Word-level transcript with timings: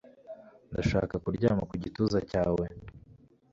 Ndashaka 0.71 1.15
kuryama 1.23 1.63
ku 1.69 1.75
gituza 1.83 2.19
cyawe 2.29 2.65